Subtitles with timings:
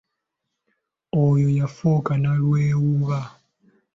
[1.23, 3.19] Oyo yafuuka nalwewuuba.